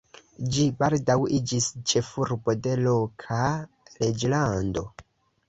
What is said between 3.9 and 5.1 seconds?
reĝlando.